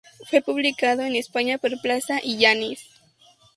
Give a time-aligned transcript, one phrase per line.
[0.27, 2.87] Fue publicado en España por Plaza y Janes.